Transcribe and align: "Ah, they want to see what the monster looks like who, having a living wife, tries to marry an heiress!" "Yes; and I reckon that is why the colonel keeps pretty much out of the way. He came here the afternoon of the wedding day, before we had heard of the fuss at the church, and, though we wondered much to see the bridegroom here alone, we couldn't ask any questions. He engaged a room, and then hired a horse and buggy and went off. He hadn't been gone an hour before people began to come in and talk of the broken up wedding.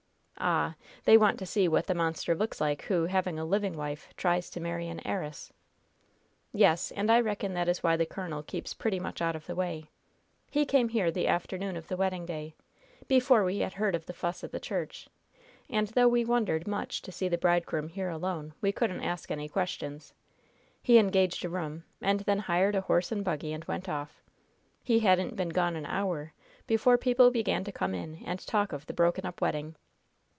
"Ah, 0.43 0.73
they 1.05 1.17
want 1.17 1.37
to 1.37 1.45
see 1.45 1.67
what 1.67 1.85
the 1.85 1.93
monster 1.93 2.33
looks 2.33 2.59
like 2.59 2.81
who, 2.85 3.05
having 3.05 3.37
a 3.37 3.45
living 3.45 3.77
wife, 3.77 4.11
tries 4.17 4.49
to 4.49 4.59
marry 4.59 4.87
an 4.87 4.99
heiress!" 5.05 5.53
"Yes; 6.51 6.89
and 6.89 7.11
I 7.11 7.19
reckon 7.21 7.53
that 7.53 7.69
is 7.69 7.83
why 7.83 7.95
the 7.95 8.07
colonel 8.07 8.41
keeps 8.41 8.73
pretty 8.73 8.99
much 8.99 9.21
out 9.21 9.35
of 9.35 9.45
the 9.45 9.53
way. 9.53 9.91
He 10.49 10.65
came 10.65 10.89
here 10.89 11.11
the 11.11 11.27
afternoon 11.27 11.77
of 11.77 11.89
the 11.89 11.95
wedding 11.95 12.25
day, 12.25 12.55
before 13.07 13.43
we 13.43 13.59
had 13.59 13.73
heard 13.73 13.93
of 13.93 14.07
the 14.07 14.15
fuss 14.15 14.43
at 14.43 14.51
the 14.51 14.59
church, 14.59 15.07
and, 15.69 15.89
though 15.89 16.07
we 16.09 16.25
wondered 16.25 16.67
much 16.67 17.03
to 17.03 17.11
see 17.11 17.27
the 17.29 17.37
bridegroom 17.37 17.89
here 17.89 18.09
alone, 18.09 18.55
we 18.61 18.71
couldn't 18.71 19.03
ask 19.03 19.29
any 19.29 19.47
questions. 19.47 20.15
He 20.81 20.97
engaged 20.97 21.45
a 21.45 21.49
room, 21.49 21.83
and 22.01 22.21
then 22.21 22.39
hired 22.39 22.73
a 22.73 22.81
horse 22.81 23.11
and 23.11 23.23
buggy 23.23 23.53
and 23.53 23.63
went 23.65 23.87
off. 23.87 24.23
He 24.83 25.01
hadn't 25.01 25.35
been 25.35 25.49
gone 25.49 25.75
an 25.75 25.85
hour 25.85 26.33
before 26.65 26.97
people 26.97 27.29
began 27.29 27.63
to 27.63 27.71
come 27.71 27.93
in 27.93 28.23
and 28.25 28.39
talk 28.47 28.73
of 28.73 28.87
the 28.87 28.93
broken 28.95 29.23
up 29.23 29.39
wedding. 29.39 29.75